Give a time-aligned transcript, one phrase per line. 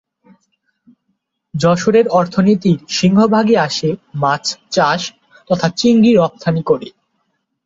[1.53, 3.89] যশোরের অর্থনীতির সিংহভাগই আসে
[4.15, 5.01] মাছ চাষ
[5.49, 6.87] তথা চিংড়ি রফতানি করে।